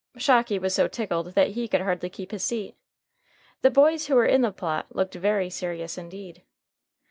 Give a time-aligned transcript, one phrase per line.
[0.17, 2.75] Shocky was so tickled that he could hardly keep his seat.
[3.61, 6.41] The boys who were in the plot looked very serious indeed.